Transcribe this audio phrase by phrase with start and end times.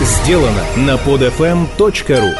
[0.00, 2.32] сделано на podfm.ru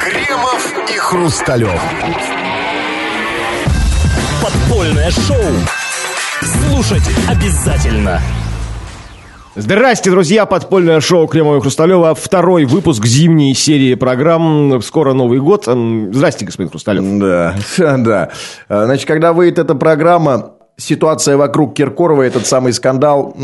[0.00, 1.80] Кремов и Хрусталев.
[4.42, 5.44] Подпольное шоу.
[6.42, 8.20] Слушать обязательно.
[9.56, 10.46] Здрасте, друзья!
[10.46, 12.14] Подпольное шоу Кремова и Хрусталева.
[12.16, 14.82] Второй выпуск зимней серии программ.
[14.82, 15.66] Скоро Новый год.
[15.66, 17.04] Здрасте, господин Хрусталев.
[17.20, 17.54] Да,
[17.98, 18.30] да.
[18.68, 23.34] Значит, когда выйдет эта программа, ситуация вокруг Киркорова, этот самый скандал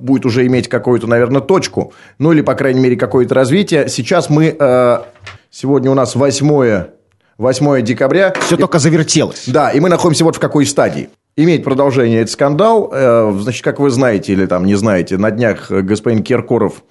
[0.00, 1.92] будет уже иметь какую-то, наверное, точку.
[2.18, 3.88] Ну, или, по крайней мере, какое-то развитие.
[3.88, 4.54] Сейчас мы...
[4.58, 4.98] э,
[5.50, 6.84] Сегодня у нас 8,
[7.38, 8.32] 8 декабря.
[8.40, 9.44] Все только завертелось.
[9.46, 11.10] Да, и мы находимся вот в какой стадии.
[11.36, 12.90] Имеет продолжение этот скандал.
[12.92, 16.82] Э, Значит, как вы знаете или там не знаете, на днях господин Киркоров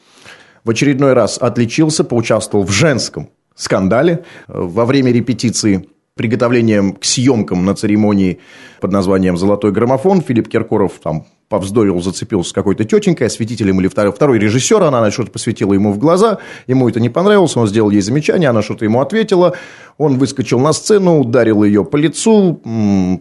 [0.64, 7.66] в очередной раз отличился, поучаствовал в женском скандале э, во время репетиции приготовлением к съемкам
[7.66, 8.40] на церемонии
[8.82, 10.22] под названием «Золотой граммофон».
[10.22, 15.32] Филипп Киркоров там повздорил, зацепился с какой-то тетенькой, осветителем или второй, второй режиссер, она, что-то
[15.32, 19.02] посветила ему в глаза, ему это не понравилось, он сделал ей замечание, она что-то ему
[19.02, 19.56] ответила,
[19.98, 22.60] он выскочил на сцену, ударил ее по лицу,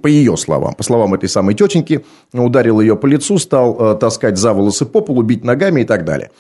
[0.03, 4.39] по ее словам, по словам этой самой тетеньки, ударил ее по лицу, стал э, таскать
[4.39, 6.31] за волосы по полу, бить ногами и так далее.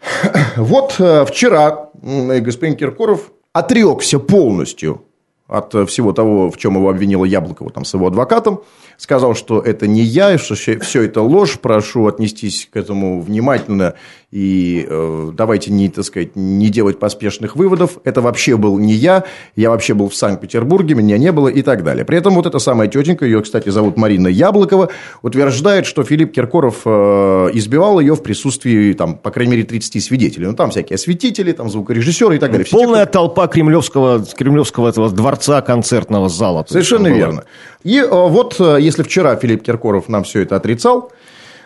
[0.56, 5.02] Вот э, вчера м, господин Киркоров отрекся полностью
[5.48, 8.62] от э, всего того, в чем его обвинила Яблокова там, с его адвокатом,
[8.96, 13.94] сказал, что это не я, что все это ложь, прошу отнестись к этому внимательно
[14.32, 19.24] и э, давайте не, так сказать, не делать поспешных выводов, это вообще был не я,
[19.56, 22.06] я вообще был в Санкт-Петербурге, меня не было и так далее.
[22.06, 24.88] При этом вот эта самая тетенька, ее, кстати, зовут Марина Яблокова,
[25.20, 30.46] утверждает, что Филипп Киркоров э, избивал ее в присутствии, там, по крайней мере, 30 свидетелей.
[30.46, 32.64] Ну, там всякие осветители, там звукорежиссеры и так далее.
[32.64, 36.64] Все те, Полная толпа кремлевского, кремлевского этого дворца концертного зала.
[36.68, 37.44] Совершенно верно.
[37.84, 41.10] И э, вот, э, если вчера Филипп Киркоров нам все это отрицал,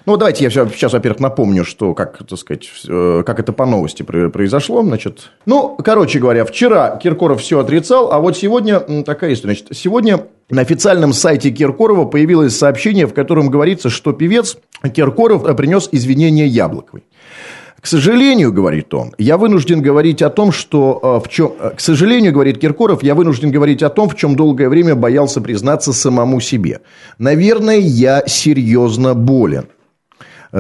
[0.06, 4.04] ну, давайте я сейчас, во-первых, напомню, что, как, так сказать, э, как это по новости
[4.04, 4.82] про- произошло.
[4.84, 9.54] Значит, ну, короче говоря, вчера Киркоров все отрицал, а вот сегодня такая история.
[9.54, 14.58] Значит, сегодня на официальном сайте Киркорова появилось сообщение, в котором говорится, что певец
[14.94, 17.02] Киркоров принес извинения Яблоковой.
[17.80, 21.52] К сожалению, говорит он, я вынужден говорить о том, что э, в чем...
[21.60, 25.40] э, К сожалению, говорит Киркоров, я вынужден говорить о том, в чем долгое время боялся
[25.40, 26.80] признаться самому себе.
[27.18, 29.66] Наверное, я серьезно болен.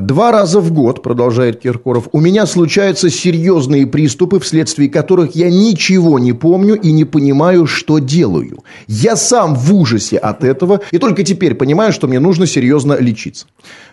[0.02, 6.18] Два раза в год, продолжает Киркоров, у меня случаются серьезные приступы, вследствие которых я ничего
[6.18, 8.62] не помню и не понимаю, что делаю.
[8.88, 13.46] Я сам в ужасе от этого и только теперь понимаю, что мне нужно серьезно лечиться,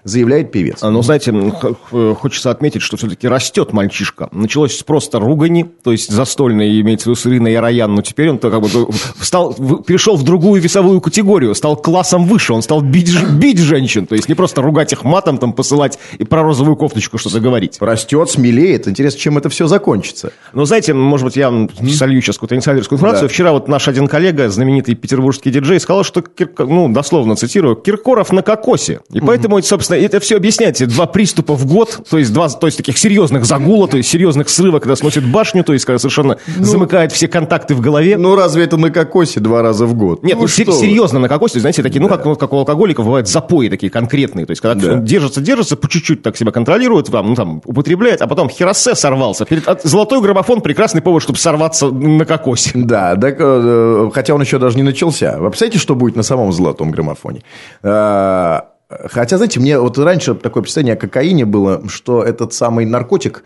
[0.03, 0.79] заявляет певец.
[0.81, 4.27] А, Ну, знаете, х- хочется отметить, что все-таки растет мальчишка.
[4.31, 8.39] Началось просто ругани, то есть застольной, имеется в виду с Ириной Яроян, но теперь он
[8.39, 13.13] как бы в- стал, перешел в другую весовую категорию, стал классом выше, он стал бить,
[13.39, 17.17] бить женщин, то есть не просто ругать их матом, там, посылать и про розовую кофточку
[17.17, 17.77] что-то говорить.
[17.79, 18.87] Растет, смелеет.
[18.87, 20.31] Интересно, чем это все закончится.
[20.53, 21.51] Ну, знаете, может быть, я
[21.95, 23.27] солью сейчас какую-то инсайдерскую информацию.
[23.27, 23.33] Да.
[23.33, 28.31] Вчера вот наш один коллега, знаменитый петербургский диджей, сказал, что, Кирко- ну, дословно цитирую, Киркоров
[28.31, 28.99] на кокосе.
[29.11, 30.73] И поэтому, собственно, это все объясняет.
[30.87, 34.49] Два приступа в год, то есть два, то есть таких серьезных загула, то есть серьезных
[34.49, 38.17] срывов, когда сносит башню, то есть когда совершенно замыкает все контакты в голове.
[38.17, 40.23] Ну, разве это на кокосе два раза в год?
[40.23, 40.47] Нет, ну, вы.
[40.47, 44.51] серьезно на кокосе, знаете, такие, ну, как, как у алкоголиков бывают запои такие конкретные, то
[44.51, 44.97] есть, когда Да.
[44.99, 49.44] держится, держится, по чуть-чуть так себя контролирует, там, ну, там, употребляет, а потом херосе сорвался.
[49.45, 52.71] Перед, от- золотой граммофон прекрасный повод, чтобы сорваться на кокосе.
[52.75, 55.38] Да, так, э, хотя он еще даже не начался.
[55.39, 57.41] Вы представляете, что будет на самом золотом граммофоне?
[57.83, 58.61] Э,
[59.09, 63.44] Хотя, знаете, мне вот раньше такое представление о кокаине было, что этот самый наркотик,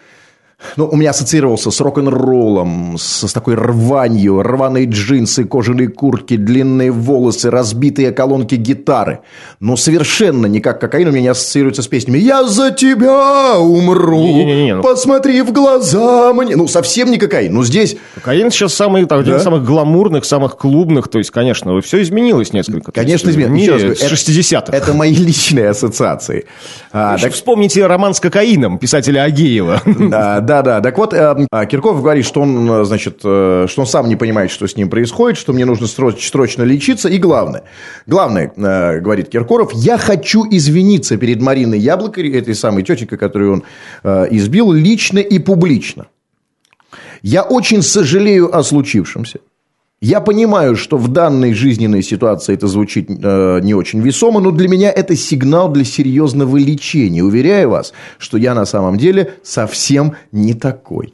[0.76, 6.90] ну, у меня ассоциировался с рок-н-роллом, с, с такой рванью, рваные джинсы, кожаные куртки, длинные
[6.92, 9.20] волосы, разбитые колонки гитары.
[9.60, 14.76] Но совершенно никак кокаин у меня не ассоциируется с песнями «Я за тебя умру, Не-не-не,
[14.76, 16.56] ну- посмотри в глаза мне».
[16.56, 17.54] Ну, совсем не кокаин.
[17.54, 19.38] Ну, здесь Кокаин сейчас самый, один Да?
[19.38, 22.92] из самых гламурных, самых клубных, то есть, конечно, все изменилось несколько.
[22.92, 23.52] Конечно, есть, изменилось.
[23.58, 24.76] Не, Еще раз говорю, с 60-х.
[24.76, 26.46] Это мои личные ассоциации.
[26.92, 29.82] А, так- Вспомните роман с кокаином писателя Агеева.
[30.12, 30.82] а, да, да.
[30.82, 34.16] Так вот, э, а, Кирков говорит, что он, э, значит, э, что он сам не
[34.16, 37.10] понимает, что с ним происходит, что мне нужно сроч- срочно лечиться.
[37.10, 37.64] И главное,
[38.08, 38.52] главное,
[39.02, 43.64] говорит Киркоров, я хочу извиниться перед Мариной Яблокой, этой самой тетенькой, которую он
[44.32, 46.08] избил, лично и публично.
[47.22, 49.40] Я очень сожалею о случившемся.
[50.00, 54.68] Я понимаю, что в данной жизненной ситуации это звучит э, не очень весомо, но для
[54.68, 57.24] меня это сигнал для серьезного лечения.
[57.24, 61.14] Уверяю вас, что я на самом деле совсем не такой.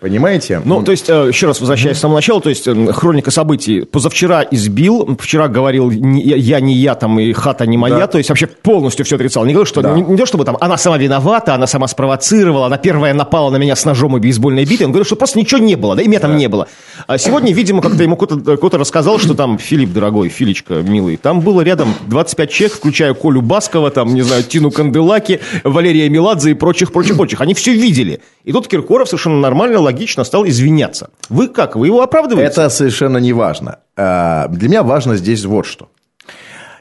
[0.00, 0.62] Понимаете?
[0.64, 3.80] Ну, то есть, э, еще раз возвращаясь к самому началу, то есть, э, хроника событий.
[3.84, 8.06] Позавчера избил, вчера говорил, я не я, там, и хата не моя, Да.
[8.06, 9.44] то есть, вообще полностью все отрицал.
[9.44, 9.92] Не говорю, что, Да.
[9.94, 13.56] не, не то, чтобы там, она сама виновата, она сама спровоцировала, она первая напала на
[13.56, 14.86] меня с ножом и бейсбольной битой.
[14.86, 16.68] Он говорит, что просто ничего не было, да, и меня там не было.
[17.08, 21.40] А сегодня, видимо, как-то ему кто-то, кто-то рассказал, что там, Филипп, дорогой, Филечка, милый, там
[21.40, 26.54] было рядом 25 человек, включая Колю Баскова, там, не знаю, Тину Канделаки, Валерия Меладзе и
[26.54, 27.40] прочих, прочих, прочих.
[27.40, 28.20] Они все видели.
[28.44, 31.08] И тут Киркоров совершенно нормально, логично стал извиняться.
[31.30, 31.76] Вы как?
[31.76, 32.50] Вы его оправдываете?
[32.50, 33.78] Это совершенно не важно.
[33.96, 35.88] А, Для меня важно здесь вот что.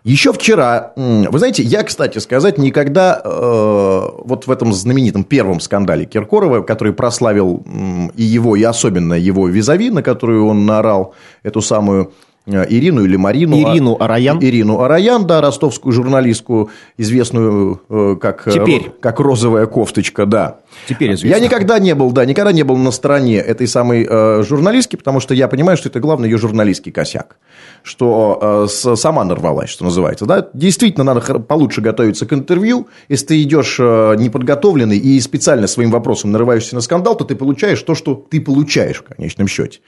[0.03, 6.05] Еще вчера, вы знаете, я, кстати сказать, никогда э, вот в этом знаменитом первом скандале
[6.05, 11.13] Киркорова, который прославил м, и его, и особенно его визави, на которую он наорал
[11.43, 13.57] эту самую э, Ирину или Марину.
[13.57, 14.39] Ирину Араян.
[14.41, 18.91] Ирину Араян, да, ростовскую журналистку, известную э, как, э, Теперь.
[19.01, 20.59] как розовая кофточка, да.
[20.87, 21.43] Теперь Я известно.
[21.43, 25.33] никогда не был, да, никогда не был на стороне этой самой э, журналистки, потому что
[25.33, 27.37] я понимаю, что это главный ее журналистский косяк.
[27.83, 30.25] Что э, сама нарвалась, что называется.
[30.25, 30.47] Да?
[30.53, 32.87] Действительно, надо получше готовиться к интервью.
[33.09, 37.81] Если ты идешь э, неподготовленный и специально своим вопросом нарываешься на скандал, то ты получаешь
[37.81, 39.79] то, что ты получаешь в конечном счете.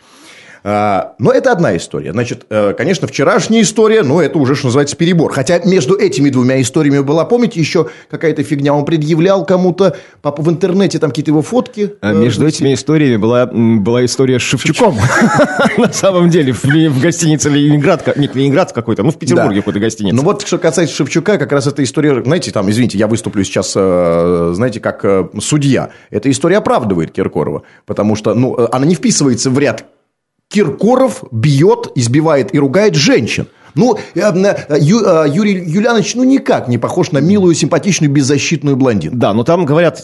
[0.63, 2.11] А, Но это одна история.
[2.11, 5.31] Значит, э, конечно, вчерашняя история, но это уже, что называется, перебор.
[5.31, 8.73] Хотя между этими двумя историями была, помните, еще какая-то фигня.
[8.73, 11.93] Он предъявлял кому-то в интернете там какие-то его фотки.
[12.01, 14.97] А Э, Между этими историями была, была история с Шевчуком.
[15.77, 20.15] На самом деле, в гостинице Ленинград, ка- не Ленинград какой-то, ну, в Петербурге какой-то гостинице.
[20.15, 23.73] Ну вот, что касается Шевчука, как раз эта история, знаете, там, извините, я выступлю сейчас,
[23.75, 25.05] э, знаете, как
[25.41, 25.89] судья.
[26.09, 29.85] Эта история оправдывает Киркорова, потому что, ну, она не вписывается в ряд
[30.49, 33.47] Киркоров бьет, избивает и ругает женщин.
[33.75, 39.17] Ну, э, э, э, Юрий Юлянович, ну, никак не похож на милую, симпатичную, беззащитную блондинку.
[39.17, 40.01] Да, но там говорят,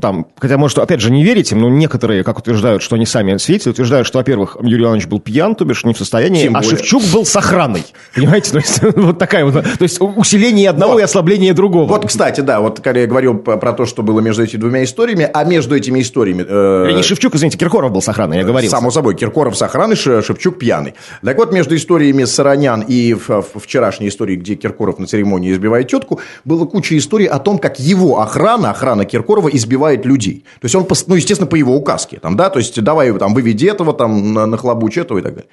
[0.00, 3.70] там, хотя, может, опять же, не верите, но некоторые, как утверждают, что они сами свидетели,
[3.70, 6.76] утверждают, что, во-первых, Юрий Иванович был пьян, то бишь не в состоянии, Тем а более.
[6.78, 7.84] Шевчук был с охраной.
[8.14, 8.52] Понимаете?
[8.52, 11.00] То есть, вот такая вот, то есть, усиление одного Вот.
[11.00, 11.86] и ослабление другого.
[11.88, 15.28] Вот, кстати, да, вот когда я говорил про то, что было между этими двумя историями,
[15.32, 16.44] а между этими историями...
[16.48, 18.70] э, не Шевчук, извините, Киркоров был с охраной, я говорил.
[18.70, 20.94] Само собой, Киркоров с охраной, Ше- Шевчук пьяный.
[21.24, 25.88] Так вот, между историями Саранян и в- в- вчерашней историей, где Киркоров на церемонии избивает
[25.88, 30.44] тетку, было куча историй о том, как его охрана, охрана Киркорова избивает людей.
[30.60, 32.18] То есть, он, ну, естественно, по его указке.
[32.22, 35.48] Там, да, то есть, давай там, выведи этого, там, на- нахлобучь этого и так далее.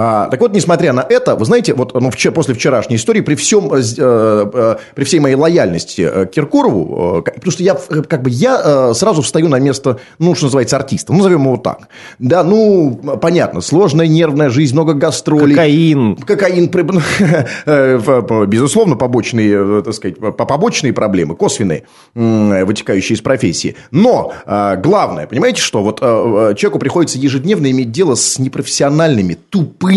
[0.00, 3.34] А, так вот, несмотря на это, вы знаете, вот ну, вчера, после вчерашней истории, при,
[3.34, 8.02] всем, э, э, при всей моей лояльности э, к Киркорову, э, потому что я, э,
[8.02, 8.60] как бы, я
[8.90, 11.88] э, сразу встаю на место, ну, что называется, артиста, ну, назовем его так.
[12.20, 15.56] Да, ну, понятно, сложная нервная жизнь, много гастролей.
[15.56, 16.14] Кокаин.
[16.14, 16.70] Кокаин,
[17.66, 21.82] э, безусловно, побочные, э, так сказать, по- побочные проблемы, косвенные,
[22.14, 23.74] вытекающие из профессии.
[23.90, 29.36] Но э, главное, понимаете, что вот э, э, человеку приходится ежедневно иметь дело с непрофессиональными,
[29.50, 29.87] тупыми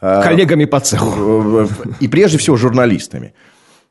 [0.00, 1.68] э, Коллегами по цеху.
[2.00, 3.34] и прежде всего журналистами.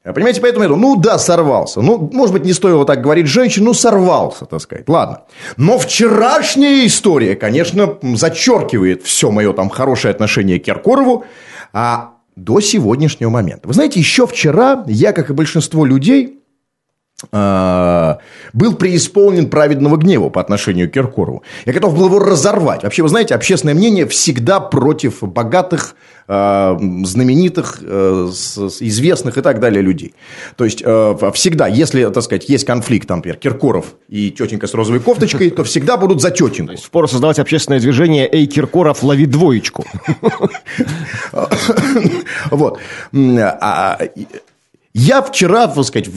[0.03, 1.81] Понимаете, поэтому я думаю, ну да, сорвался.
[1.81, 4.89] Ну, может быть, не стоило так говорить женщин, ну сорвался, так сказать.
[4.89, 5.21] Ладно.
[5.55, 11.23] Но вчерашняя история, конечно, зачеркивает все мое там хорошее отношение к Киркорову
[11.71, 13.67] а до сегодняшнего момента.
[13.67, 16.39] Вы знаете, еще вчера я, как и большинство людей,
[17.31, 21.43] был преисполнен праведного гнева по отношению к Киркорову.
[21.65, 22.83] Я готов был его разорвать.
[22.83, 25.95] Вообще, вы знаете, общественное мнение всегда против богатых,
[26.27, 30.13] э, знаменитых, с известных и так далее людей.
[30.55, 34.99] То есть, всегда, если, так сказать, есть конфликт, там, например, Киркоров и тетенька с розовой
[34.99, 36.75] кофточкой, то всегда будут за тетеньку.
[36.77, 39.85] Впору создавать общественное движение «Эй, Киркоров, лови двоечку».
[42.51, 42.79] Вот.
[44.95, 46.09] А, Я вчера, так сказать,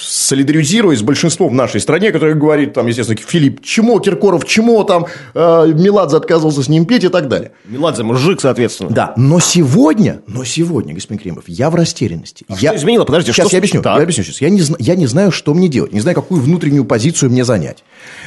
[0.00, 5.06] солидаризируюсь с большинством в нашей стране, которые говорит, там, естественно, Филипп, чему, Киркоров, чему, там,
[5.34, 7.52] э, Меладзе отказывался с ним петь и так далее.
[7.64, 8.90] Меладзе мужик, соответственно.
[8.90, 12.44] Да, но сегодня, но сегодня, господин Кремов, я в растерянности.
[12.48, 12.70] я...
[12.70, 13.04] что изменило?
[13.04, 13.82] Подождите, сейчас что я объясню.
[13.82, 13.96] Так.
[13.96, 14.40] Я объясню сейчас.
[14.40, 17.84] Я не, я не знаю, что мне делать, не знаю, какую внутреннюю позицию мне занять.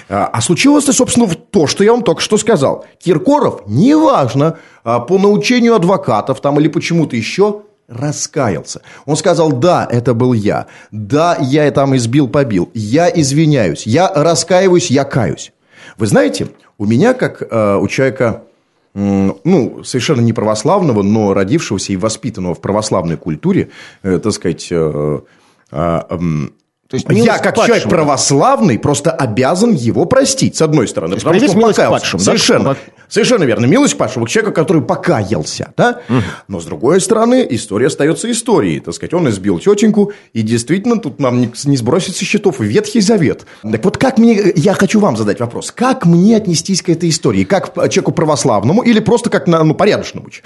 [0.07, 2.85] А а случилось это, собственно, то, что я вам только что сказал.
[3.03, 8.81] Киркоров, неважно, а, по научению адвокатов там или почему-то еще раскаялся.
[9.05, 10.67] Он сказал, да, это был я.
[10.91, 12.69] Да, я там избил, побил.
[12.73, 13.85] Я извиняюсь.
[13.85, 15.51] Я раскаиваюсь, я каюсь.
[15.97, 18.43] Вы знаете, у меня, как э, у человека
[18.93, 23.69] м, ну, совершенно не православного, но родившегося и воспитанного в православной культуре,
[24.03, 25.19] э, так сказать, э,
[25.71, 26.19] а,
[26.89, 27.89] То есть милость Я, как к человек падшим.
[27.91, 31.17] православный, просто обязан его простить, с одной стороны.
[31.17, 31.89] потому что он покаялся.
[31.89, 32.25] падшим, да?
[32.25, 32.69] Совершенно.
[32.69, 32.77] Вот.
[33.09, 33.65] Совершенно верно.
[33.65, 35.73] Милость к падшему, к человеку, который покаялся.
[35.77, 36.01] Да?
[36.47, 38.79] Но, с другой стороны, история остается историей.
[38.79, 43.01] Так сказать, он избил тетеньку, и действительно, тут нам не, не сбросить со счетов Ветхий
[43.01, 43.45] Завет.
[43.61, 44.53] Так вот, как мне...
[44.55, 45.71] Я хочу вам задать вопрос.
[45.71, 47.43] Как мне отнестись к этой истории?
[47.43, 50.27] Как человеку православному или просто как на, ну, порядочному?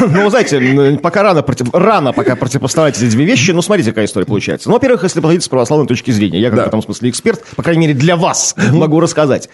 [0.00, 3.50] Ну, знаете, пока рано, рано пока противопоставлять эти две вещи.
[3.50, 4.70] Ну, смотрите, какая история получается.
[4.70, 6.64] Ну, во-первых, если подходить с православной точки зрения, я как Да.
[6.64, 9.50] в этом смысле эксперт, по крайней мере, для вас могу рассказать.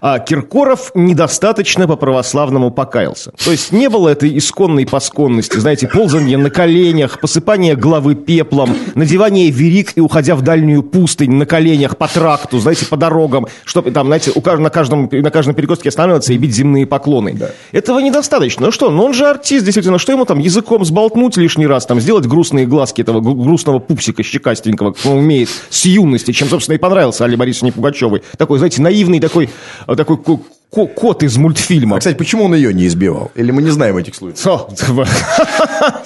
[0.00, 3.32] А, Киркоров недостаточно по-православному покаялся.
[3.44, 9.50] То есть не было этой исконной посконности, знаете, ползанье на коленях, посыпание головы пеплом, надевание
[9.50, 14.06] верик и уходя в дальнюю пустынь на коленях по тракту, знаете, по дорогам, чтобы там,
[14.06, 17.36] знаете, у на, каждом, на каждом перекрестке останавливаться и бить земные поклоны.
[17.72, 18.66] Этого недостаточно.
[18.66, 22.00] Ну что, ну он же артист, действительно, что ему там языком сболтнуть лишний раз, там
[22.00, 26.74] сделать грустные глазки этого гру- грустного пупсика щекастенького, как он умеет с юности, чем, собственно,
[26.76, 28.22] и понравился Алле Борисовне Пугачевой.
[28.36, 29.48] Такой, знаете, наивный такой,
[29.86, 30.40] э, такой ко-
[30.74, 31.96] ко- кот из мультфильма.
[31.96, 33.30] А, кстати, почему он ее не избивал?
[33.34, 34.46] Или мы не знаем этих случаев?
[34.46, 34.68] О,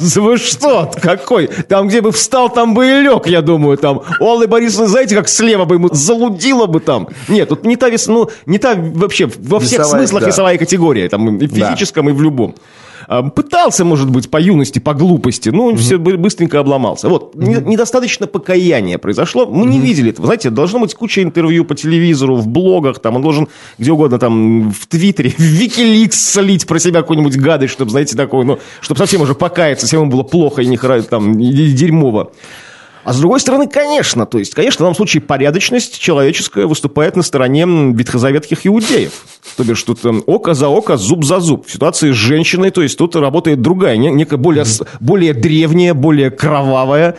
[0.01, 0.91] Вы что?
[1.01, 1.47] Какой?
[1.47, 4.03] Там, где бы встал, там бы и лег, я думаю, там.
[4.21, 7.09] У Аллы Борисовны, знаете, как слева бы ему залудило бы там.
[7.29, 10.29] Нет, тут не та вес, ну, не та вообще, во всех Весовая, смыслах да.
[10.29, 11.71] весовая категория, там, и в Да.
[11.71, 12.55] физическом, и в любом.
[13.13, 17.11] А, Пытался, может быть, по юности, по глупости, но все бы- быстренько обломался.
[17.11, 19.45] Вот, не- недостаточно покаяния произошло.
[19.45, 20.25] Мы не видели этого.
[20.27, 24.71] Знаете, должно быть куча интервью по телевизору, в блогах, там, он должен где угодно, там,
[24.71, 29.21] в Твиттере, в Викиликс солить про себя какую-нибудь гадость, чтобы, знаете, такое, ну, чтобы совсем
[29.21, 32.33] уже покаяться, всем ему было плохо и нехорошо, там, и дерьмово.
[33.05, 37.23] А с другой стороны, конечно, то есть, конечно, в данном случае порядочность человеческая выступает на
[37.23, 39.13] стороне ветхозаветских иудеев.
[39.57, 41.67] То бишь, тут эм, око за око, зуб за зуб.
[41.67, 44.65] В ситуации с женщиной, то есть, тут работает другая, не- некая более,
[45.01, 47.17] более древняя, более кровавая,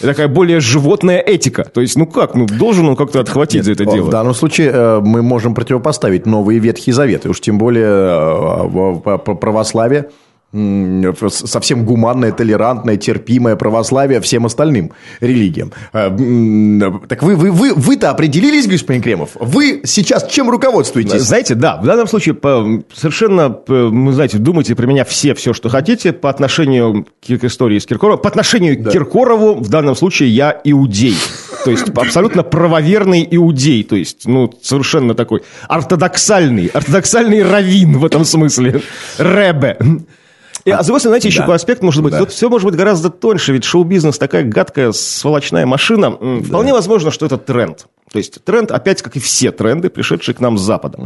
[0.00, 1.64] такая более животная этика.
[1.64, 4.10] То есть, ну как, ну должен он как-то отхватить за это В дело.
[4.10, 9.22] данном случае э, мы можем противопоставить новые Ветхие Заветы, уж тем более э, в- в-
[9.26, 10.08] в- православие,
[10.52, 15.72] совсем гуманное, толерантное, терпимое православие всем остальным религиям.
[15.92, 19.30] Э, м, Так вы, вы, вы, вы-то определились, господин Кремов?
[19.34, 21.20] Вы сейчас чем руководствуетесь?
[21.20, 22.36] Знаете, да, в данном случае
[22.94, 27.84] совершенно, ну, знаете, думайте про меня все, все, что хотите по отношению к истории с
[27.84, 28.22] Киркоровым.
[28.22, 31.16] По отношению к Киркорову в данном случае я иудей.
[31.64, 33.84] То есть абсолютно правоверный иудей.
[33.84, 38.80] То есть, ну, совершенно такой ортодоксальный, ортодоксальный раввин в этом смысле.
[39.18, 39.76] Ребе.
[40.64, 42.16] И, а с другой стороны, знаете, еще какой аспект может быть?
[42.16, 46.10] Тут все может быть гораздо тоньше, ведь шоу-бизнес такая гадкая, сволочная машина.
[46.10, 47.86] Вполне возможно, что это тренд.
[48.12, 50.98] То есть тренд, опять как и все тренды, пришедшие к нам с Запада.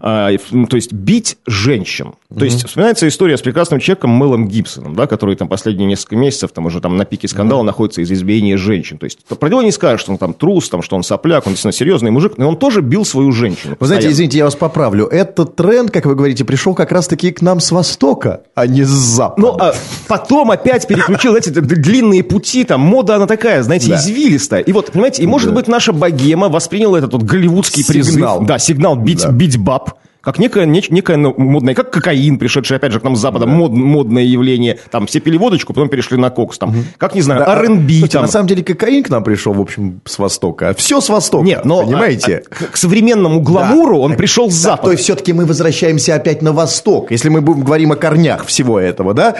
[0.00, 2.12] А, и, ну, то есть бить женщин.
[2.36, 6.50] То есть вспоминается история с прекрасным человеком Мэлом Гибсоном, да, который там последние несколько месяцев
[6.52, 8.98] там уже там на пике скандала находится из-за избиения женщин.
[8.98, 11.52] То есть про него не скажешь, что он там трус, там, что он сопляк, он
[11.52, 13.76] действительно серьезный мужик, но он тоже бил свою женщину.
[13.80, 15.06] Вы знаете, извините, я вас поправлю.
[15.06, 18.88] Этот тренд, как вы говорите, пришел как раз-таки к нам с Востока, а не с
[18.88, 19.40] Запада.
[19.42, 19.74] Ну, а
[20.08, 23.96] потом опять переключил, д- длинные пути, там, мода она такая, знаете, Да.
[23.96, 24.60] извилистая.
[24.60, 28.36] И вот, понимаете, и может быть наша богема восприняла этот вот голливудский Сигнал.
[28.38, 28.48] призыв.
[28.48, 29.30] Да, сигнал бить, Да.
[29.30, 29.94] бить баб.
[30.24, 33.46] Как некое, неч- некое ну, модное, как кокаин, пришедший, опять же, к нам с Запада,
[33.46, 34.78] мод- модное явление.
[34.90, 36.58] Там все пили водочку, потом перешли на кокс.
[36.58, 37.88] Там, как, не знаю, Да, а, R&B.
[37.90, 38.22] слушайте, там.
[38.22, 40.74] На самом деле кокаин к нам пришел, в общем, с Востока.
[40.76, 41.44] Все с Востока.
[41.44, 42.42] Нет, но понимаете?
[42.50, 44.82] а, а, к, современному гламуру он пришел с Да, Запада.
[44.86, 47.10] то есть все-таки мы возвращаемся опять на Восток.
[47.10, 49.34] Если мы будем говорим о корнях всего этого, да,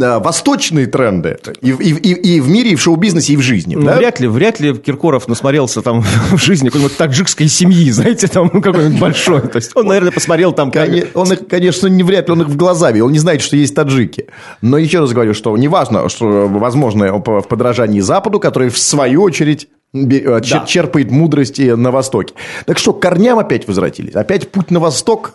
[0.00, 3.40] а, восточные тренды и, в- и и- и в мире, и в шоу-бизнесе, и в
[3.42, 3.74] жизни.
[3.76, 3.96] Ну, да?
[3.96, 8.60] Вряд ли, вряд ли Киркоров насмотрелся там в жизни какой-нибудь таджикской семьи, знаете, там ну,
[8.60, 9.40] какой-нибудь большой.
[9.42, 10.72] То есть он, наверное, посмотрел там...
[11.14, 13.56] Он их, конечно, не вряд ли он их в глаза видел, он не знает, что
[13.56, 14.26] есть таджики.
[14.62, 19.68] Но еще раз говорю, что неважно, что возможно в подражании Западу, который в свою очередь
[19.94, 20.64] э, Да.
[20.66, 22.34] черпает мудрости на Востоке.
[22.66, 24.14] Так что, к корням опять возвратились.
[24.14, 25.34] Опять путь на Восток.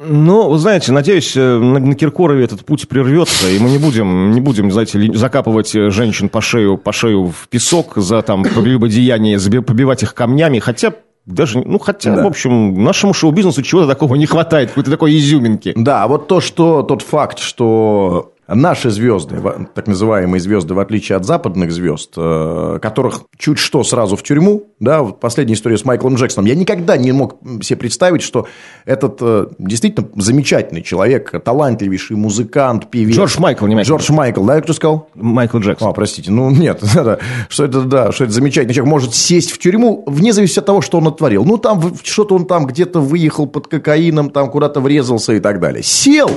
[0.00, 4.32] Ну, вы знаете, надеюсь, э, на, на Киркорове этот путь прервется, и мы не будем,
[4.32, 8.42] не будем, знаете, ли- закапывать э, женщин по шею, по шею в песок за там
[8.42, 10.92] прелюбодеяние, побивать их камнями, хотя
[11.26, 15.72] даже, ну, хотя, в общем, нашему шоу-бизнесу чего-то такого не хватает, какой-то такой изюминки.
[15.74, 19.40] Да, а вот то, что тот факт, что наши звезды,
[19.74, 24.64] так называемые звезды, в отличие от западных звезд, э, которых чуть что сразу в тюрьму,
[24.80, 28.46] да, вот последняя история с Майклом Джексоном, я никогда не мог себе представить, что
[28.84, 33.16] этот э, действительно замечательный человек, талантливейший музыкант, певец.
[33.16, 33.90] Джордж Майкл, не Майкл.
[33.90, 35.08] Джордж Майкл, да, кто сказал?
[35.14, 35.88] Майкл Джексон.
[35.88, 36.82] А, простите, ну нет,
[37.48, 40.80] что это, да, что это замечательный человек может сесть в тюрьму вне зависимости от того,
[40.80, 41.44] что он натворил.
[41.44, 45.82] Ну, там что-то он там где-то выехал под кокаином, там куда-то врезался и так далее.
[45.82, 46.30] Сел,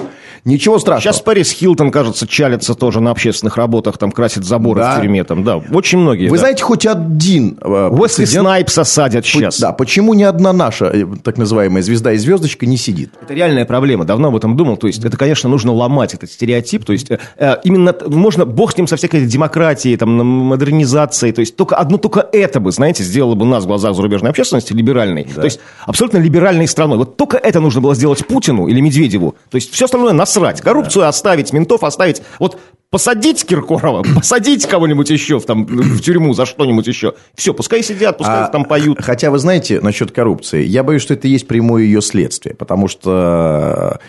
[0.48, 1.14] Ничего страшного.
[1.14, 4.94] Сейчас Пэрис Хилтон, кажется, чалится тоже на общественных работах, там красит заборы Да.
[4.96, 5.24] в тюрьме.
[5.26, 6.30] Там, да, очень многие.
[6.30, 6.42] Вы да.
[6.42, 9.60] знаете, хоть один э, Уэсли прецедент- Снайпса садят сейчас.
[9.60, 13.12] Да, почему ни одна наша, э, так называемая звезда и звездочка не сидит?
[13.22, 14.06] Это реальная проблема.
[14.06, 14.78] Давно об этом думал.
[14.78, 16.86] То есть, это, конечно, нужно ломать этот стереотип.
[16.86, 21.34] То есть, э, э, именно можно, бог с ним со всякой демократией, там, модернизацией.
[21.34, 24.72] То есть, только одно только это бы, знаете, сделало бы нас в глазах зарубежной общественности
[24.72, 25.26] либеральной.
[25.26, 26.98] То есть, абсолютно либеральной страной.
[26.98, 29.36] Вот только это нужно было сделать Путину или Медведеву.
[29.50, 30.62] То есть, все остальное насрать.
[30.62, 32.22] Коррупцию оставить, ментов оставить.
[32.40, 37.14] Вот посадить Киркорова, посадить кого-нибудь еще в, там, в тюрьму за что-нибудь еще.
[37.36, 39.02] Все, пускай сидят, пускай А, там поют.
[39.02, 42.88] Хотя, вы знаете, насчет коррупции, я боюсь, что это и есть прямое ее следствие, потому
[42.88, 44.00] что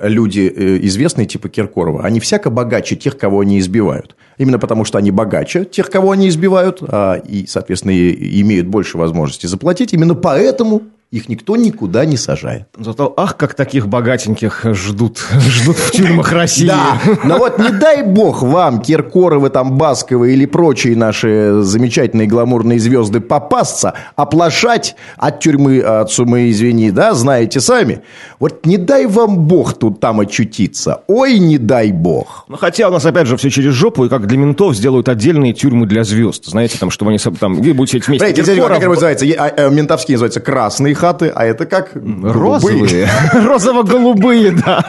[0.00, 4.16] люди э, известные, типа Киркорова, они всяко богаче тех, кого они избивают.
[4.38, 8.96] Именно потому, что они богаче тех, кого они избивают, а, и, соответственно, и- имеют больше
[8.96, 9.92] возможности заплатить.
[9.92, 12.64] Именно поэтому их никто никуда не сажает.
[12.76, 16.66] Зато, ах, как таких богатеньких ждут, ждут в тюрьмах России.
[16.66, 22.78] Да, но вот не дай бог вам, Киркоровы, там, Басковы или прочие наши замечательные гламурные
[22.78, 28.00] звезды попасться, оплошать от тюрьмы, от сумы, извини, да, знаете сами.
[28.40, 31.02] Вот не дай вам бог тут там очутиться.
[31.08, 32.46] Ой, не дай бог.
[32.48, 35.52] Ну, хотя у нас, опять же, все через жопу, и как для ментов сделают отдельные
[35.52, 36.46] тюрьмы для звезд.
[36.46, 38.24] Знаете, там, чтобы они там, вы будете сидеть вместе.
[38.24, 39.26] Смотрите, смотрите, как Киркоров, называется?
[39.38, 41.90] А, э, Ментовские называются красные хаты, а это как?
[41.94, 43.08] Розовые.
[43.32, 44.84] Розово-голубые, да.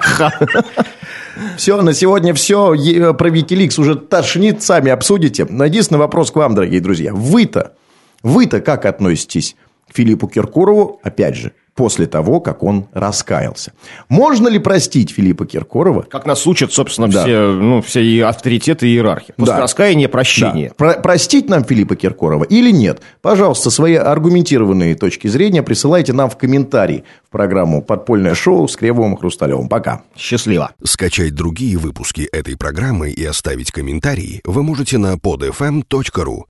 [1.58, 2.76] Все, на сегодня все.
[2.76, 5.48] Е- Про Викиликс уже тошнит, сами обсудите.
[5.50, 7.12] Единственный вопрос к вам, дорогие друзья.
[7.14, 7.74] Вы-то,
[8.22, 9.56] вы-то как относитесь
[9.92, 13.74] к Филиппу Киркорову, опять же, после того, как он раскаялся?
[14.10, 16.04] Можно ли простить Филиппа Киркорова?
[16.04, 17.24] Как нас учат, собственно, Да.
[17.24, 19.34] все, ну, все и авторитеты, и иерархи.
[19.38, 19.62] После Да.
[19.62, 20.70] раскаяния прощение.
[20.70, 20.76] Да.
[20.76, 23.02] Про- простить нам Филиппа Киркорова или нет?
[23.22, 29.16] Пожалуйста, свои аргументированные точки зрения присылайте нам в комментарии в программу «Подпольное шоу» с Кремовым
[29.16, 29.68] и Хрусталевым.
[29.70, 30.02] Пока.
[30.16, 30.72] Счастливо.
[30.84, 36.44] Скачать другие выпуски этой программы и оставить комментарии вы можете на podfm.ru.